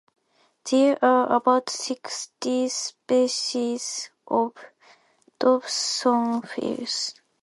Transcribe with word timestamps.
There 0.71 0.97
are 1.05 1.31
about 1.31 1.69
sixty 1.69 2.69
species 2.69 4.09
of 4.25 4.53
dobsonflies. 5.39 7.13